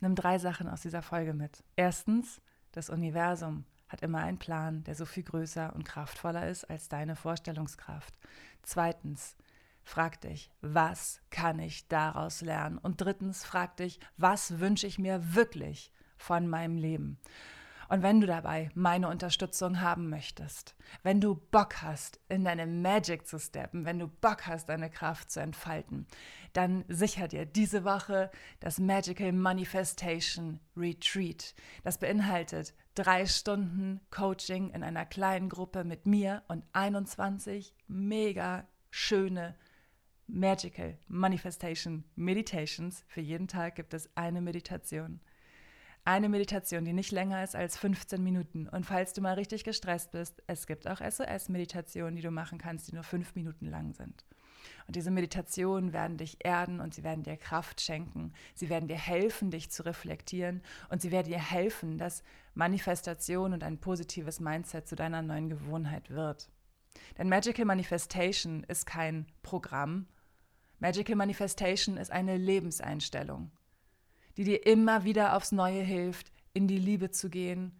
nimm 0.00 0.14
drei 0.14 0.38
Sachen 0.38 0.66
aus 0.66 0.80
dieser 0.80 1.02
Folge 1.02 1.34
mit. 1.34 1.62
Erstens, 1.76 2.40
das 2.72 2.88
Universum 2.88 3.66
hat 3.88 4.00
immer 4.00 4.20
einen 4.20 4.38
Plan, 4.38 4.82
der 4.84 4.94
so 4.94 5.04
viel 5.04 5.24
größer 5.24 5.74
und 5.74 5.84
kraftvoller 5.84 6.48
ist 6.48 6.64
als 6.70 6.88
deine 6.88 7.16
Vorstellungskraft. 7.16 8.14
Zweitens, 8.62 9.36
frag 9.82 10.22
dich, 10.22 10.50
was 10.62 11.20
kann 11.28 11.58
ich 11.58 11.86
daraus 11.88 12.40
lernen? 12.40 12.78
Und 12.78 13.02
drittens, 13.02 13.44
frag 13.44 13.76
dich, 13.76 14.00
was 14.16 14.58
wünsche 14.58 14.86
ich 14.86 14.98
mir 14.98 15.34
wirklich 15.34 15.92
von 16.16 16.48
meinem 16.48 16.78
Leben? 16.78 17.18
Und 17.88 18.02
wenn 18.02 18.20
du 18.20 18.26
dabei 18.26 18.70
meine 18.74 19.08
Unterstützung 19.08 19.80
haben 19.80 20.08
möchtest, 20.08 20.74
wenn 21.02 21.20
du 21.20 21.34
Bock 21.34 21.82
hast, 21.82 22.20
in 22.28 22.44
deine 22.44 22.66
Magic 22.66 23.26
zu 23.26 23.38
steppen, 23.38 23.84
wenn 23.84 23.98
du 23.98 24.08
Bock 24.08 24.46
hast, 24.46 24.68
deine 24.68 24.90
Kraft 24.90 25.30
zu 25.30 25.40
entfalten, 25.40 26.06
dann 26.52 26.84
sicher 26.88 27.28
dir 27.28 27.46
diese 27.46 27.84
Woche 27.84 28.30
das 28.60 28.78
Magical 28.78 29.32
Manifestation 29.32 30.60
Retreat. 30.76 31.54
Das 31.82 31.98
beinhaltet 31.98 32.74
drei 32.94 33.26
Stunden 33.26 34.00
Coaching 34.10 34.70
in 34.70 34.82
einer 34.82 35.04
kleinen 35.04 35.48
Gruppe 35.48 35.84
mit 35.84 36.06
mir 36.06 36.42
und 36.48 36.64
21 36.72 37.74
mega 37.88 38.66
schöne 38.90 39.56
Magical 40.26 40.96
Manifestation 41.08 42.04
Meditations. 42.14 43.04
Für 43.08 43.20
jeden 43.20 43.48
Tag 43.48 43.74
gibt 43.74 43.94
es 43.94 44.08
eine 44.16 44.40
Meditation. 44.40 45.20
Eine 46.06 46.28
Meditation, 46.28 46.84
die 46.84 46.92
nicht 46.92 47.12
länger 47.12 47.42
ist 47.42 47.56
als 47.56 47.78
15 47.78 48.22
Minuten. 48.22 48.68
Und 48.68 48.84
falls 48.84 49.14
du 49.14 49.22
mal 49.22 49.34
richtig 49.34 49.64
gestresst 49.64 50.12
bist, 50.12 50.42
es 50.46 50.66
gibt 50.66 50.86
auch 50.86 51.00
SOS-Meditationen, 51.00 52.14
die 52.14 52.20
du 52.20 52.30
machen 52.30 52.58
kannst, 52.58 52.88
die 52.88 52.94
nur 52.94 53.04
fünf 53.04 53.34
Minuten 53.34 53.70
lang 53.70 53.94
sind. 53.94 54.26
Und 54.86 54.96
diese 54.96 55.10
Meditationen 55.10 55.94
werden 55.94 56.18
dich 56.18 56.44
erden 56.44 56.80
und 56.80 56.92
sie 56.92 57.04
werden 57.04 57.24
dir 57.24 57.38
Kraft 57.38 57.80
schenken. 57.80 58.34
Sie 58.54 58.68
werden 58.68 58.86
dir 58.86 58.98
helfen, 58.98 59.50
dich 59.50 59.70
zu 59.70 59.82
reflektieren 59.86 60.60
und 60.90 61.00
sie 61.00 61.10
werden 61.10 61.28
dir 61.28 61.40
helfen, 61.40 61.96
dass 61.96 62.22
Manifestation 62.52 63.54
und 63.54 63.64
ein 63.64 63.78
positives 63.78 64.40
Mindset 64.40 64.86
zu 64.86 64.96
deiner 64.96 65.22
neuen 65.22 65.48
Gewohnheit 65.48 66.10
wird. 66.10 66.50
Denn 67.16 67.30
Magical 67.30 67.64
Manifestation 67.64 68.62
ist 68.64 68.84
kein 68.84 69.26
Programm. 69.42 70.06
Magical 70.80 71.16
Manifestation 71.16 71.96
ist 71.96 72.10
eine 72.10 72.36
Lebenseinstellung 72.36 73.50
die 74.36 74.44
dir 74.44 74.66
immer 74.66 75.04
wieder 75.04 75.36
aufs 75.36 75.52
Neue 75.52 75.82
hilft, 75.82 76.32
in 76.52 76.68
die 76.68 76.78
Liebe 76.78 77.10
zu 77.10 77.28
gehen 77.28 77.72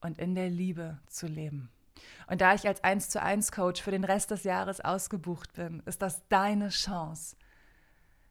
und 0.00 0.18
in 0.18 0.34
der 0.34 0.50
Liebe 0.50 0.98
zu 1.06 1.26
leben. 1.26 1.70
Und 2.26 2.40
da 2.40 2.54
ich 2.54 2.66
als 2.66 2.82
1 2.82 3.10
zu 3.10 3.20
1 3.20 3.52
Coach 3.52 3.82
für 3.82 3.90
den 3.90 4.04
Rest 4.04 4.30
des 4.30 4.44
Jahres 4.44 4.80
ausgebucht 4.80 5.52
bin, 5.52 5.82
ist 5.86 6.02
das 6.02 6.26
deine 6.28 6.68
Chance, 6.68 7.36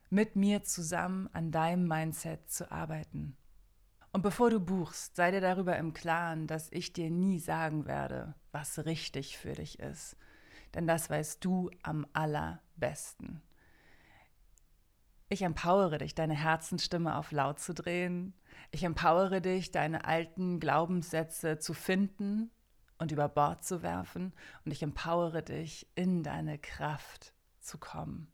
mit 0.09 0.35
mir 0.35 0.63
zusammen 0.63 1.29
an 1.33 1.51
deinem 1.51 1.87
Mindset 1.87 2.49
zu 2.49 2.71
arbeiten. 2.71 3.37
Und 4.11 4.23
bevor 4.23 4.49
du 4.49 4.59
buchst, 4.59 5.15
sei 5.15 5.31
dir 5.31 5.41
darüber 5.41 5.77
im 5.77 5.93
Klaren, 5.93 6.47
dass 6.47 6.71
ich 6.71 6.93
dir 6.93 7.11
nie 7.11 7.39
sagen 7.39 7.85
werde, 7.85 8.33
was 8.51 8.85
richtig 8.85 9.37
für 9.37 9.53
dich 9.53 9.79
ist. 9.79 10.15
Denn 10.73 10.87
das 10.87 11.09
weißt 11.09 11.43
du 11.45 11.69
am 11.83 12.07
allerbesten. 12.13 13.41
Ich 15.31 15.43
empowere 15.43 15.99
dich, 15.99 16.15
deine 16.15 16.33
Herzensstimme 16.33 17.15
auf 17.15 17.31
laut 17.31 17.59
zu 17.59 17.75
drehen. 17.75 18.33
Ich 18.71 18.83
empowere 18.83 19.41
dich, 19.41 19.69
deine 19.69 20.05
alten 20.05 20.59
Glaubenssätze 20.59 21.59
zu 21.59 21.75
finden 21.75 22.49
und 22.97 23.11
über 23.11 23.29
Bord 23.29 23.63
zu 23.63 23.83
werfen. 23.83 24.33
Und 24.65 24.71
ich 24.71 24.81
empowere 24.81 25.43
dich, 25.43 25.87
in 25.93 26.23
deine 26.23 26.57
Kraft 26.57 27.33
zu 27.59 27.77
kommen. 27.77 28.31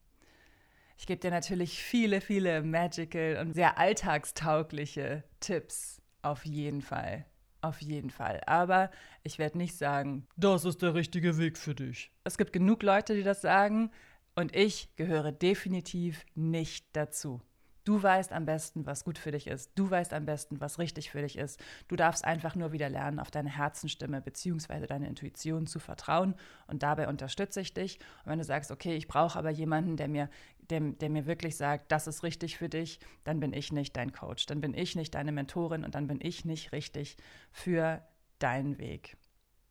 Ich 0.98 1.06
gebe 1.06 1.20
dir 1.20 1.32
natürlich 1.32 1.84
viele, 1.84 2.22
viele 2.22 2.64
magical 2.64 3.40
und 3.42 3.54
sehr 3.54 3.78
alltagstaugliche 3.78 5.26
Tipps. 5.42 6.02
Auf 6.22 6.46
jeden 6.46 6.82
Fall. 6.82 7.26
Auf 7.60 7.82
jeden 7.82 8.10
Fall. 8.10 8.42
Aber 8.46 8.90
ich 9.24 9.38
werde 9.38 9.58
nicht 9.58 9.78
sagen, 9.78 10.28
das 10.38 10.64
ist 10.64 10.82
der 10.82 10.94
richtige 10.94 11.38
Weg 11.38 11.58
für 11.58 11.76
dich. 11.76 12.12
Es 12.24 12.38
gibt 12.38 12.54
genug 12.54 12.84
Leute, 12.84 13.16
die 13.16 13.24
das 13.24 13.42
sagen. 13.42 13.92
Und 14.36 14.54
ich 14.56 14.94
gehöre 14.98 15.32
definitiv 15.32 16.26
nicht 16.36 16.88
dazu. 16.94 17.42
Du 17.86 18.02
weißt 18.02 18.34
am 18.34 18.46
besten, 18.46 18.88
was 18.88 19.06
gut 19.06 19.20
für 19.20 19.32
dich 19.32 19.46
ist. 19.46 19.72
Du 19.76 19.90
weißt 19.90 20.12
am 20.14 20.26
besten, 20.26 20.60
was 20.60 20.80
richtig 20.80 21.12
für 21.12 21.22
dich 21.22 21.38
ist. 21.38 21.64
Du 21.88 21.96
darfst 21.96 22.26
einfach 22.26 22.56
nur 22.56 22.72
wieder 22.72 22.90
lernen, 22.90 23.20
auf 23.20 23.30
deine 23.30 23.56
Herzenstimme 23.56 24.22
bzw. 24.22 24.88
deine 24.88 25.08
Intuition 25.08 25.68
zu 25.68 25.78
vertrauen. 25.78 26.34
Und 26.66 26.82
dabei 26.82 27.08
unterstütze 27.08 27.62
ich 27.62 27.76
dich. 27.76 28.00
Und 28.24 28.32
wenn 28.32 28.40
du 28.40 28.44
sagst, 28.44 28.72
okay, 28.72 28.96
ich 28.96 29.08
brauche 29.08 29.38
aber 29.38 29.52
jemanden, 29.52 29.98
der 29.98 30.08
mir, 30.08 30.32
der, 30.72 30.80
der 30.80 31.12
mir 31.12 31.28
wirklich 31.28 31.58
sagt, 31.58 31.92
das 31.92 32.08
ist 32.08 32.24
richtig 32.24 32.58
für 32.58 32.70
dich, 32.70 33.00
dann 33.24 33.40
bin 33.40 33.54
ich 33.54 33.72
nicht 33.72 33.96
dein 33.96 34.12
Coach. 34.12 34.48
Dann 34.48 34.62
bin 34.62 34.74
ich 34.74 34.96
nicht 34.96 35.14
deine 35.14 35.32
Mentorin 35.32 35.86
und 35.86 35.94
dann 35.94 36.08
bin 36.08 36.20
ich 36.20 36.44
nicht 36.44 36.72
richtig 36.72 37.18
für 37.52 38.02
deinen 38.40 38.80
Weg. 38.80 39.16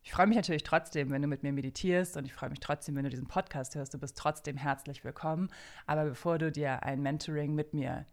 Ich 0.06 0.12
freue 0.12 0.26
mich 0.26 0.36
natürlich 0.36 0.64
trotzdem, 0.64 1.10
wenn 1.10 1.22
du 1.22 1.28
mit 1.28 1.42
mir 1.42 1.52
meditierst 1.52 2.18
und 2.18 2.26
ich 2.26 2.34
freue 2.34 2.50
mich 2.50 2.60
trotzdem, 2.60 2.94
wenn 2.94 3.04
du 3.04 3.10
diesen 3.10 3.26
Podcast 3.26 3.74
hörst. 3.74 3.94
Du 3.94 3.98
bist 3.98 4.18
trotzdem 4.18 4.58
herzlich 4.58 5.02
willkommen. 5.02 5.48
Aber 5.86 6.04
bevor 6.04 6.36
du 6.36 6.52
dir 6.52 6.82
ein 6.82 7.00
Mentoring 7.00 7.54
mit 7.54 7.72
mir 7.72 8.06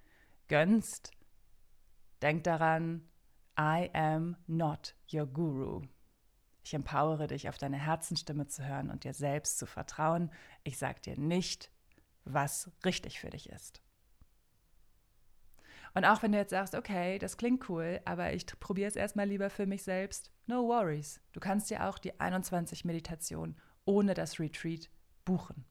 gönnst, 0.47 1.11
denk 2.21 2.45
daran, 2.45 3.09
I 3.59 3.89
am 3.93 4.37
not 4.47 4.95
your 5.11 5.27
guru. 5.27 5.81
Ich 6.63 6.73
empowere 6.73 7.27
dich, 7.27 7.49
auf 7.49 7.57
deine 7.57 7.77
Herzenstimme 7.77 8.47
zu 8.47 8.65
hören 8.65 8.89
und 8.89 9.03
dir 9.03 9.13
selbst 9.13 9.59
zu 9.59 9.65
vertrauen. 9.65 10.31
Ich 10.63 10.77
sage 10.77 11.01
dir 11.01 11.19
nicht, 11.19 11.71
was 12.23 12.71
richtig 12.85 13.19
für 13.19 13.31
dich 13.31 13.49
ist. 13.49 13.81
Und 15.93 16.05
auch 16.05 16.23
wenn 16.23 16.31
du 16.31 16.37
jetzt 16.37 16.51
sagst, 16.51 16.75
okay, 16.75 17.19
das 17.19 17.37
klingt 17.37 17.69
cool, 17.69 17.99
aber 18.05 18.33
ich 18.33 18.45
probiere 18.59 18.87
es 18.87 18.95
erstmal 18.95 19.27
lieber 19.27 19.49
für 19.49 19.65
mich 19.65 19.83
selbst, 19.83 20.31
no 20.47 20.67
worries. 20.67 21.19
Du 21.33 21.39
kannst 21.39 21.69
dir 21.69 21.87
auch 21.87 21.97
die 21.97 22.19
21 22.19 22.85
Meditationen 22.85 23.57
ohne 23.85 24.13
das 24.13 24.39
Retreat 24.39 24.89
buchen. 25.25 25.65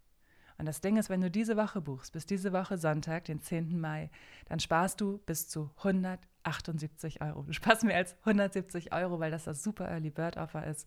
Und 0.58 0.66
das 0.66 0.82
Ding 0.82 0.98
ist, 0.98 1.08
wenn 1.08 1.22
du 1.22 1.30
diese 1.30 1.56
Woche 1.56 1.80
buchst, 1.80 2.12
bis 2.12 2.26
diese 2.26 2.52
Woche 2.52 2.76
Sonntag, 2.76 3.24
den 3.24 3.40
10. 3.40 3.80
Mai, 3.80 4.10
dann 4.46 4.60
sparst 4.60 5.00
du 5.00 5.18
bis 5.18 5.48
zu 5.48 5.70
100 5.78 6.20
78 6.42 7.22
Euro. 7.22 7.42
Du 7.42 7.52
sparst 7.52 7.84
mir 7.84 7.94
als 7.94 8.16
170 8.20 8.92
Euro, 8.92 9.20
weil 9.20 9.30
das 9.30 9.44
das 9.44 9.62
super 9.62 9.88
Early 9.88 10.10
Bird 10.10 10.36
Offer 10.36 10.66
ist 10.66 10.86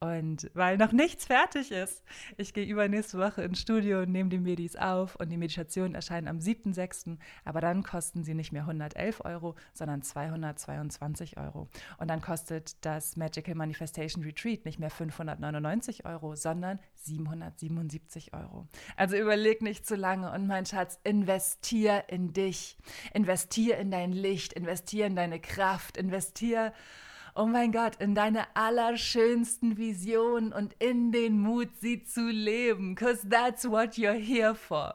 und 0.00 0.50
weil 0.54 0.78
noch 0.78 0.92
nichts 0.92 1.26
fertig 1.26 1.70
ist. 1.70 2.02
Ich 2.38 2.54
gehe 2.54 2.64
übernächste 2.64 3.18
Woche 3.18 3.42
ins 3.42 3.60
Studio 3.60 4.00
und 4.00 4.12
nehme 4.12 4.30
die 4.30 4.38
Medis 4.38 4.74
auf 4.76 5.16
und 5.16 5.28
die 5.28 5.36
Meditationen 5.36 5.94
erscheinen 5.94 6.26
am 6.26 6.38
7.6., 6.38 7.18
aber 7.44 7.60
dann 7.60 7.82
kosten 7.82 8.24
sie 8.24 8.34
nicht 8.34 8.50
mehr 8.50 8.62
111 8.62 9.22
Euro, 9.24 9.56
sondern 9.74 10.02
222 10.02 11.36
Euro. 11.36 11.68
Und 11.98 12.08
dann 12.08 12.22
kostet 12.22 12.82
das 12.84 13.16
Magical 13.16 13.54
Manifestation 13.54 14.24
Retreat 14.24 14.64
nicht 14.64 14.78
mehr 14.78 14.90
599 14.90 16.06
Euro, 16.06 16.34
sondern 16.34 16.80
777 16.94 18.32
Euro. 18.32 18.66
Also 18.96 19.16
überleg 19.16 19.60
nicht 19.60 19.86
zu 19.86 19.96
lange 19.96 20.32
und 20.32 20.46
mein 20.46 20.64
Schatz, 20.64 20.98
investier 21.04 22.04
in 22.08 22.32
dich, 22.32 22.78
investier 23.12 23.76
in 23.76 23.90
dein 23.90 24.12
Licht, 24.12 24.54
investier 24.54 24.89
investier 24.90 25.06
in 25.06 25.16
deine 25.16 25.40
Kraft, 25.40 25.96
investier, 25.96 26.72
oh 27.34 27.46
mein 27.46 27.72
Gott, 27.72 27.96
in 28.00 28.14
deine 28.14 28.44
allerschönsten 28.56 29.76
Visionen 29.76 30.52
und 30.52 30.74
in 30.74 31.12
den 31.12 31.40
Mut, 31.40 31.68
sie 31.80 32.02
zu 32.02 32.28
leben. 32.28 32.94
Because 32.94 33.28
that's 33.28 33.64
what 33.64 33.94
you're 33.96 34.12
here 34.12 34.54
for. 34.54 34.94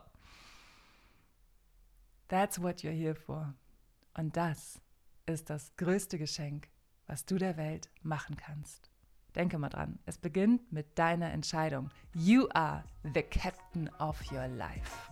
That's 2.28 2.60
what 2.60 2.82
you're 2.82 2.90
here 2.90 3.14
for. 3.14 3.54
Und 4.14 4.36
das 4.36 4.80
ist 5.26 5.48
das 5.50 5.74
größte 5.76 6.18
Geschenk, 6.18 6.68
was 7.06 7.24
du 7.24 7.36
der 7.36 7.56
Welt 7.56 7.90
machen 8.02 8.36
kannst. 8.36 8.90
Denke 9.34 9.58
mal 9.58 9.68
dran, 9.68 9.98
es 10.06 10.18
beginnt 10.18 10.72
mit 10.72 10.98
deiner 10.98 11.30
Entscheidung. 11.30 11.90
You 12.14 12.48
are 12.54 12.84
the 13.02 13.22
captain 13.22 13.88
of 13.98 14.20
your 14.32 14.48
life. 14.48 15.10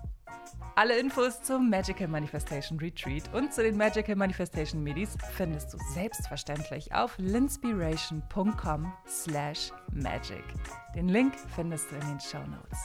Alle 0.76 0.99
Infos 0.99 1.40
zum 1.42 1.70
Magical 1.70 2.08
Manifestation 2.08 2.78
Retreat 2.80 3.33
und 3.33 3.52
zu 3.55 3.62
den 3.62 3.76
Magical 3.76 4.16
Manifestation 4.16 4.83
Midis 4.83 5.16
findest 5.33 5.72
du 5.72 5.79
selbstverständlich 5.92 6.92
auf 6.92 7.16
linspiration.com 7.18 8.92
slash 9.07 9.70
magic. 9.92 10.44
Den 10.96 11.09
Link 11.09 11.35
findest 11.55 11.90
du 11.90 11.94
in 11.94 12.09
den 12.09 12.20
Show 12.20 12.44
Notes. 12.46 12.79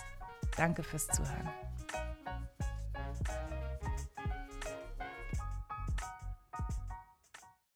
Danke 0.56 0.84
fürs 0.84 1.08
Zuhören. 1.08 1.50